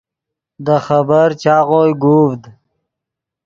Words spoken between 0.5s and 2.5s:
دے خبر چاغوئے گوڤد